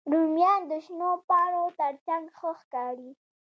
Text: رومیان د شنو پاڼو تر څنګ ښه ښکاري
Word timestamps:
رومیان 0.13 0.61
د 0.69 0.71
شنو 0.85 1.09
پاڼو 1.27 1.65
تر 1.79 1.93
څنګ 2.05 2.23
ښه 2.37 2.49
ښکاري 2.61 3.11